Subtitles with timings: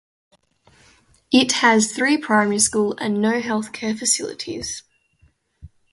[1.31, 4.81] It has three primary school and no healthcare facilities.